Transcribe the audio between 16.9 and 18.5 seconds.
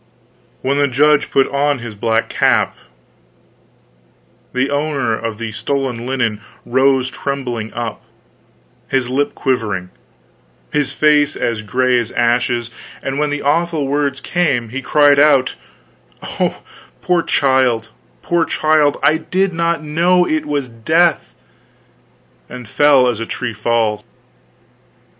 poor child, poor